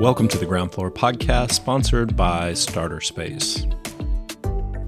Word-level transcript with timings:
Welcome 0.00 0.26
to 0.28 0.38
the 0.38 0.44
Ground 0.44 0.72
Floor 0.72 0.90
Podcast, 0.90 1.52
sponsored 1.52 2.16
by 2.16 2.52
Starter 2.54 3.00
Space. 3.00 3.64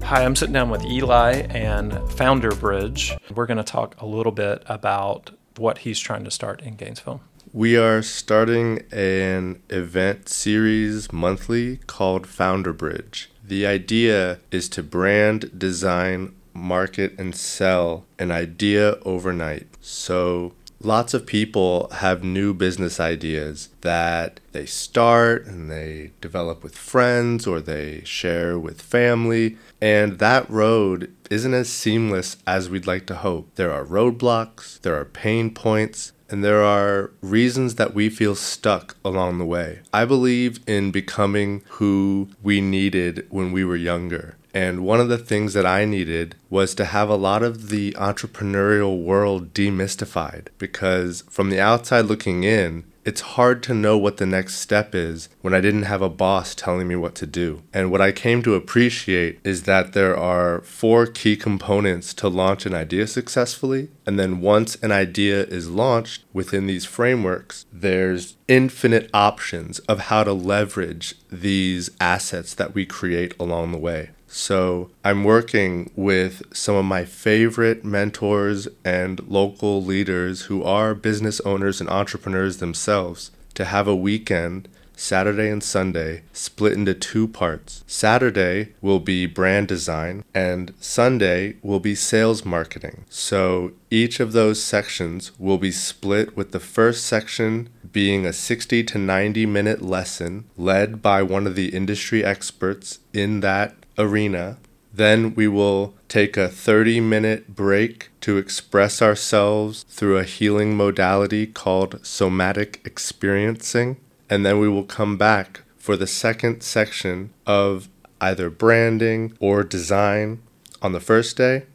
Hi, 0.03 0.25
I'm 0.25 0.35
sitting 0.35 0.51
down 0.51 0.69
with 0.69 0.83
Eli 0.83 1.47
and 1.49 1.93
Founder 2.11 2.51
Bridge. 2.51 3.15
We're 3.33 3.45
going 3.45 3.57
to 3.57 3.63
talk 3.63 3.95
a 4.01 4.05
little 4.05 4.33
bit 4.33 4.63
about 4.65 5.31
what 5.55 5.77
he's 5.79 5.97
trying 5.97 6.25
to 6.25 6.29
start 6.29 6.61
in 6.61 6.75
Gainesville. 6.75 7.21
We 7.53 7.77
are 7.77 8.01
starting 8.01 8.83
an 8.91 9.63
event 9.69 10.27
series 10.27 11.09
monthly 11.13 11.77
called 11.87 12.27
Founder 12.27 12.73
Bridge. 12.73 13.31
The 13.41 13.65
idea 13.65 14.39
is 14.51 14.67
to 14.69 14.83
brand, 14.83 15.57
design, 15.57 16.35
market, 16.53 17.17
and 17.17 17.33
sell 17.33 18.05
an 18.19 18.31
idea 18.31 18.97
overnight. 19.05 19.67
So 19.79 20.51
lots 20.79 21.13
of 21.13 21.25
people 21.25 21.89
have 21.89 22.23
new 22.23 22.53
business 22.53 22.99
ideas 22.99 23.69
that 23.81 24.39
they 24.51 24.65
start 24.65 25.45
and 25.45 25.69
they 25.71 26.11
develop 26.21 26.63
with 26.63 26.77
friends 26.77 27.47
or 27.47 27.59
they 27.59 28.01
share 28.03 28.57
with 28.57 28.81
family. 28.81 29.57
And 29.81 30.19
that 30.19 30.49
road 30.49 31.13
isn't 31.29 31.53
as 31.53 31.69
seamless 31.69 32.37
as 32.45 32.69
we'd 32.69 32.87
like 32.87 33.05
to 33.07 33.15
hope. 33.15 33.55
There 33.55 33.71
are 33.71 33.85
roadblocks, 33.85 34.79
there 34.81 34.95
are 34.95 35.05
pain 35.05 35.53
points, 35.53 36.11
and 36.29 36.43
there 36.43 36.63
are 36.63 37.11
reasons 37.21 37.75
that 37.75 37.93
we 37.93 38.09
feel 38.09 38.35
stuck 38.35 38.97
along 39.03 39.37
the 39.37 39.45
way. 39.45 39.79
I 39.93 40.05
believe 40.05 40.59
in 40.67 40.91
becoming 40.91 41.63
who 41.69 42.29
we 42.43 42.61
needed 42.61 43.25
when 43.29 43.51
we 43.51 43.63
were 43.63 43.75
younger. 43.75 44.35
And 44.53 44.83
one 44.83 44.99
of 44.99 45.09
the 45.09 45.19
things 45.19 45.53
that 45.53 45.65
I 45.65 45.85
needed 45.85 46.35
was 46.49 46.73
to 46.75 46.85
have 46.85 47.09
a 47.09 47.15
lot 47.15 47.43
of 47.43 47.69
the 47.69 47.91
entrepreneurial 47.91 49.03
world 49.03 49.53
demystified 49.53 50.47
because 50.57 51.23
from 51.29 51.49
the 51.49 51.59
outside 51.59 52.05
looking 52.05 52.43
in, 52.43 52.83
it's 53.07 53.21
hard 53.21 53.63
to 53.63 53.73
know 53.73 53.97
what 53.97 54.17
the 54.17 54.25
next 54.25 54.55
step 54.55 54.93
is 54.93 55.29
when 55.39 55.53
I 55.53 55.61
didn't 55.61 55.83
have 55.83 56.01
a 56.01 56.09
boss 56.09 56.53
telling 56.53 56.89
me 56.89 56.97
what 56.97 57.15
to 57.15 57.25
do. 57.25 57.63
And 57.73 57.89
what 57.89 58.01
I 58.01 58.11
came 58.11 58.43
to 58.43 58.53
appreciate 58.53 59.39
is 59.45 59.63
that 59.63 59.93
there 59.93 60.17
are 60.17 60.59
four 60.63 61.07
key 61.07 61.37
components 61.37 62.13
to 62.15 62.27
launch 62.27 62.65
an 62.65 62.73
idea 62.73 63.07
successfully. 63.07 63.87
And 64.05 64.19
then 64.19 64.41
once 64.41 64.75
an 64.83 64.91
idea 64.91 65.45
is 65.45 65.69
launched 65.69 66.25
within 66.33 66.67
these 66.67 66.83
frameworks, 66.83 67.65
there's 67.71 68.35
infinite 68.49 69.09
options 69.13 69.79
of 69.79 69.99
how 69.99 70.25
to 70.25 70.33
leverage 70.33 71.15
these 71.31 71.89
assets 72.01 72.53
that 72.55 72.73
we 72.73 72.85
create 72.85 73.33
along 73.39 73.71
the 73.71 73.77
way. 73.77 74.09
So 74.27 74.91
I'm 75.03 75.23
working 75.23 75.91
with 75.95 76.43
some 76.53 76.75
of 76.75 76.85
my 76.85 77.05
favorite 77.05 77.83
mentors 77.83 78.67
and 78.83 79.25
local 79.27 79.83
leaders 79.83 80.43
who 80.43 80.63
are 80.63 80.93
business 80.93 81.39
owners 81.41 81.79
and 81.81 81.89
entrepreneurs 81.89 82.57
themselves 82.57 83.31
to 83.55 83.65
have 83.65 83.87
a 83.87 83.95
weekend. 83.95 84.67
Saturday 84.99 85.47
and 85.49 85.63
Sunday 85.63 86.23
split 86.33 86.73
into 86.73 86.95
two 86.95 87.27
parts. 87.27 87.83
Saturday 87.85 88.73
will 88.81 88.99
be 88.99 89.27
brand 89.27 89.67
design, 89.67 90.23
and 90.33 90.73
Sunday 90.79 91.55
will 91.61 91.79
be 91.79 91.93
sales 91.93 92.43
marketing. 92.43 93.05
So 93.07 93.73
each 93.91 94.19
of 94.19 94.31
those 94.31 94.61
sections 94.63 95.31
will 95.39 95.59
be 95.59 95.69
split 95.69 96.35
with 96.35 96.51
the 96.51 96.59
first 96.59 97.05
section 97.05 97.69
being 97.91 98.25
a 98.25 98.33
60 98.33 98.83
to 98.85 98.97
90 98.97 99.45
minute 99.45 99.83
lesson 99.83 100.45
led 100.57 101.01
by 101.01 101.21
one 101.21 101.45
of 101.45 101.55
the 101.55 101.69
industry 101.69 102.23
experts 102.25 102.99
in 103.13 103.41
that 103.41 103.75
arena. 103.97 104.57
Then 104.93 105.35
we 105.35 105.47
will 105.47 105.93
take 106.07 106.37
a 106.37 106.47
30 106.47 106.99
minute 107.01 107.55
break 107.55 108.09
to 108.21 108.37
express 108.37 109.01
ourselves 109.01 109.83
through 109.89 110.17
a 110.17 110.23
healing 110.23 110.75
modality 110.75 111.45
called 111.45 112.05
somatic 112.05 112.81
experiencing. 112.85 113.97
And 114.29 114.45
then 114.45 114.59
we 114.59 114.67
will 114.67 114.83
come 114.83 115.17
back 115.17 115.61
for 115.77 115.95
the 115.95 116.07
second 116.07 116.61
section 116.61 117.31
of 117.45 117.89
either 118.19 118.49
branding 118.49 119.37
or 119.39 119.63
design 119.63 120.41
on 120.81 120.91
the 120.91 120.99
first 120.99 121.37
day. 121.37 121.65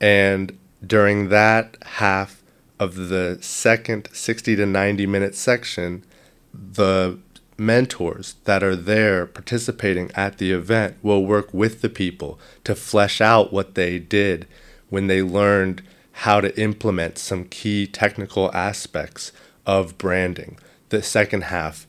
And 0.00 0.56
during 0.86 1.28
that 1.28 1.76
half 1.82 2.42
of 2.78 3.08
the 3.08 3.38
second 3.40 4.08
60 4.12 4.56
to 4.56 4.66
90 4.66 5.06
minute 5.06 5.34
section, 5.34 6.04
the 6.52 7.18
mentors 7.56 8.34
that 8.44 8.62
are 8.62 8.76
there 8.76 9.26
participating 9.26 10.10
at 10.14 10.38
the 10.38 10.52
event 10.52 10.96
will 11.02 11.24
work 11.24 11.52
with 11.52 11.80
the 11.80 11.88
people 11.88 12.38
to 12.64 12.74
flesh 12.74 13.20
out 13.20 13.52
what 13.52 13.74
they 13.74 13.98
did 13.98 14.46
when 14.88 15.06
they 15.06 15.22
learned 15.22 15.82
how 16.18 16.40
to 16.40 16.60
implement 16.60 17.18
some 17.18 17.44
key 17.44 17.86
technical 17.86 18.54
aspects 18.54 19.32
of 19.66 19.98
branding. 19.98 20.58
The 20.90 21.02
second 21.02 21.44
half 21.44 21.86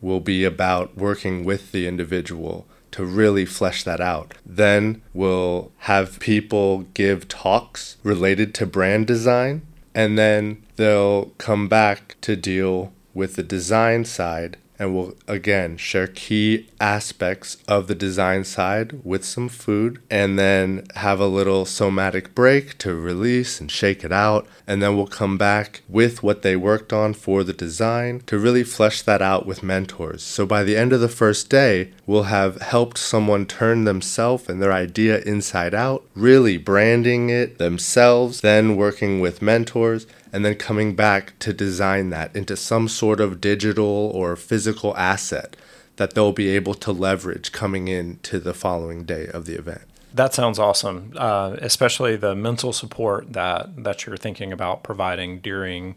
will 0.00 0.20
be 0.20 0.44
about 0.44 0.96
working 0.96 1.44
with 1.44 1.72
the 1.72 1.86
individual 1.86 2.66
to 2.92 3.04
really 3.04 3.44
flesh 3.44 3.84
that 3.84 4.00
out. 4.00 4.34
Then 4.44 5.02
we'll 5.12 5.70
have 5.78 6.20
people 6.20 6.86
give 6.94 7.28
talks 7.28 7.96
related 8.02 8.54
to 8.54 8.66
brand 8.66 9.06
design, 9.06 9.62
and 9.94 10.18
then 10.18 10.64
they'll 10.76 11.26
come 11.38 11.68
back 11.68 12.16
to 12.22 12.36
deal 12.36 12.92
with 13.14 13.36
the 13.36 13.42
design 13.42 14.04
side 14.04 14.56
and 14.78 14.94
we'll 14.94 15.14
again 15.26 15.76
share 15.76 16.06
key 16.06 16.68
aspects 16.80 17.56
of 17.66 17.88
the 17.88 17.94
design 17.94 18.44
side 18.44 19.00
with 19.04 19.24
some 19.24 19.48
food 19.48 20.00
and 20.10 20.38
then 20.38 20.86
have 20.94 21.20
a 21.20 21.26
little 21.26 21.64
somatic 21.64 22.34
break 22.34 22.78
to 22.78 22.94
release 22.94 23.60
and 23.60 23.70
shake 23.70 24.04
it 24.04 24.12
out. 24.12 24.46
And 24.66 24.82
then 24.82 24.96
we'll 24.96 25.06
come 25.06 25.38
back 25.38 25.82
with 25.88 26.22
what 26.22 26.42
they 26.42 26.54
worked 26.54 26.92
on 26.92 27.14
for 27.14 27.42
the 27.42 27.52
design 27.52 28.20
to 28.26 28.38
really 28.38 28.64
flesh 28.64 29.02
that 29.02 29.22
out 29.22 29.46
with 29.46 29.62
mentors. 29.62 30.22
So 30.22 30.46
by 30.46 30.62
the 30.62 30.76
end 30.76 30.92
of 30.92 31.00
the 31.00 31.08
first 31.08 31.50
day 31.50 31.90
we'll 32.06 32.24
have 32.24 32.60
helped 32.60 32.98
someone 32.98 33.46
turn 33.46 33.84
themselves 33.84 34.48
and 34.48 34.62
their 34.62 34.72
idea 34.72 35.20
inside 35.22 35.74
out 35.74 36.04
really 36.14 36.56
branding 36.56 37.30
it 37.30 37.58
themselves 37.58 38.40
then 38.40 38.76
working 38.76 39.20
with 39.20 39.42
mentors 39.42 40.06
and 40.32 40.44
then 40.44 40.54
coming 40.54 40.94
back 40.94 41.38
to 41.40 41.52
design 41.52 42.10
that 42.10 42.34
into 42.34 42.56
some 42.56 42.88
sort 42.88 43.20
of 43.20 43.40
digital 43.40 44.10
or 44.14 44.36
physical 44.36 44.96
asset 44.96 45.56
that 45.96 46.14
they'll 46.14 46.32
be 46.32 46.48
able 46.48 46.74
to 46.74 46.92
leverage 46.92 47.52
coming 47.52 47.88
into 47.88 48.38
the 48.38 48.54
following 48.54 49.04
day 49.04 49.26
of 49.26 49.46
the 49.46 49.54
event. 49.54 49.82
That 50.14 50.32
sounds 50.32 50.58
awesome, 50.58 51.12
uh, 51.16 51.56
especially 51.60 52.16
the 52.16 52.34
mental 52.34 52.72
support 52.72 53.32
that 53.34 53.84
that 53.84 54.06
you're 54.06 54.16
thinking 54.16 54.52
about 54.52 54.82
providing 54.82 55.40
during 55.40 55.96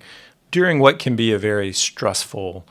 during 0.52 0.80
what 0.80 1.00
can 1.00 1.16
be 1.16 1.32
a 1.32 1.38
very 1.38 1.72
stressful 1.72 2.68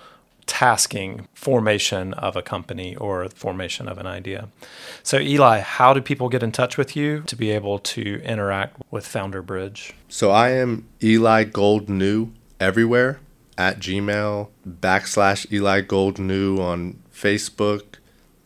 tasking 0.51 1.29
formation 1.33 2.13
of 2.15 2.35
a 2.35 2.43
company 2.43 2.97
or 2.97 3.29
formation 3.29 3.87
of 3.87 3.99
an 3.99 4.07
idea. 4.07 4.49
So, 5.05 5.21
Eli, 5.21 5.61
how 5.61 5.95
do 5.95 6.01
people 6.01 6.29
get 6.29 6.43
in 6.43 6.51
touch 6.51 6.77
with 6.77 6.97
you 6.97 7.21
to 7.29 7.37
be 7.37 7.53
able 7.53 7.79
to 7.79 8.21
interact 8.25 8.77
with 8.91 9.07
Founder 9.07 9.43
Bridge? 9.43 9.95
So, 10.09 10.33
I 10.33 10.51
am 10.51 10.89
Eli 11.01 11.45
Gold 11.45 11.89
New 11.89 12.33
everywhere 12.59 13.21
at 13.57 13.79
Gmail, 13.79 14.49
backslash 14.69 15.51
Eli 15.53 15.83
Gold 15.83 16.19
New 16.19 16.61
on 16.61 17.01
Facebook, 17.15 17.85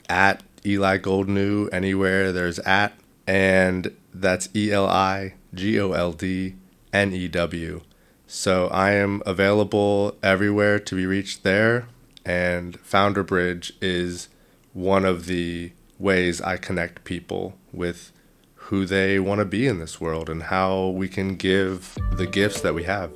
at 0.06 0.42
Eli 0.66 0.98
Gold 0.98 1.30
New 1.30 1.68
anywhere 1.68 2.32
there's 2.32 2.58
at, 2.60 2.92
and 3.26 3.96
that's 4.12 4.50
E 4.54 4.70
L 4.70 4.86
I 4.86 5.34
G 5.54 5.80
O 5.80 5.92
L 5.92 6.12
D 6.12 6.56
N 6.92 7.14
E 7.14 7.28
W. 7.28 7.80
So 8.26 8.68
I 8.68 8.90
am 8.90 9.22
available 9.24 10.16
everywhere 10.22 10.78
to 10.78 10.94
be 10.94 11.06
reached 11.06 11.44
there 11.44 11.86
and 12.24 12.78
Founder 12.80 13.22
Bridge 13.22 13.72
is 13.80 14.28
one 14.72 15.04
of 15.04 15.26
the 15.26 15.72
ways 15.98 16.40
I 16.40 16.56
connect 16.56 17.04
people 17.04 17.54
with 17.72 18.12
who 18.54 18.86
they 18.86 19.18
want 19.18 19.40
to 19.40 19.44
be 19.44 19.66
in 19.66 19.78
this 19.78 20.00
world 20.00 20.30
and 20.30 20.44
how 20.44 20.88
we 20.88 21.08
can 21.08 21.36
give 21.36 21.96
the 22.12 22.26
gifts 22.26 22.62
that 22.62 22.74
we 22.74 22.84
have. 22.84 23.12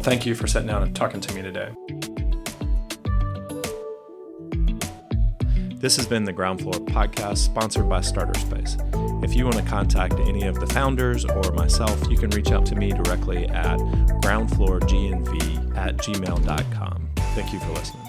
Thank 0.00 0.26
you 0.26 0.34
for 0.34 0.46
sitting 0.46 0.68
down 0.68 0.82
and 0.82 0.94
talking 0.94 1.20
to 1.20 1.34
me 1.34 1.42
today. 1.42 1.74
This 5.82 5.96
has 5.96 6.06
been 6.06 6.22
the 6.24 6.32
Ground 6.32 6.60
Floor 6.60 6.74
podcast 6.74 7.38
sponsored 7.38 7.88
by 7.88 8.02
Starter 8.02 8.38
Space. 8.38 8.76
If 9.24 9.34
you 9.34 9.44
want 9.44 9.56
to 9.56 9.64
contact 9.64 10.14
any 10.20 10.44
of 10.44 10.60
the 10.60 10.66
founders 10.68 11.24
or 11.24 11.50
myself, 11.52 12.00
you 12.08 12.16
can 12.16 12.30
reach 12.30 12.52
out 12.52 12.64
to 12.66 12.76
me 12.76 12.90
directly 12.90 13.46
at 13.48 13.78
groundfloorgnv 14.22 15.76
at 15.76 15.96
gmail.com. 15.96 17.08
Thank 17.34 17.52
you 17.52 17.58
for 17.58 17.72
listening. 17.72 18.01